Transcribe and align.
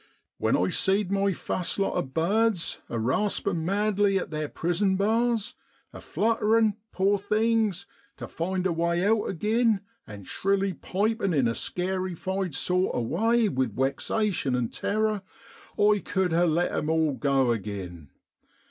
'When 0.39 0.57
I 0.57 0.69
seed 0.69 1.11
my 1.11 1.31
fust 1.31 1.77
lot 1.77 1.93
of 1.93 2.11
bards 2.11 2.79
a 2.89 2.97
raspin' 2.97 3.63
madly 3.63 4.17
at 4.17 4.31
theer 4.31 4.47
prison 4.49 4.95
bars, 4.95 5.53
a 5.93 6.01
flutterin', 6.01 6.75
poor 6.91 7.19
things! 7.19 7.85
to 8.17 8.27
find 8.27 8.65
a 8.65 8.73
way 8.73 9.05
out 9.05 9.29
agin, 9.29 9.81
and 10.07 10.25
shrilly 10.25 10.73
pipin' 10.73 11.35
in 11.35 11.47
a 11.47 11.53
scarified 11.53 12.55
sort 12.55 12.95
of 12.95 13.03
way 13.03 13.47
with 13.47 13.75
wexation 13.75 14.55
an' 14.57 14.69
terror, 14.69 15.21
I 15.77 15.99
cud 16.03 16.33
ha' 16.33 16.47
let 16.47 16.71
'em 16.71 16.89
all 16.89 17.13
go 17.13 17.53
agin. 17.53 18.09